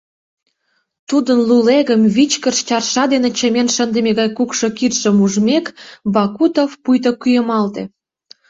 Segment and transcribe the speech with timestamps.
[1.09, 5.65] Тудын лулегым вичкыж чарша дене чымен шындыме гай кукшо кидшым ужмек,
[6.13, 7.83] Бакутов пуйто кӱэмалте.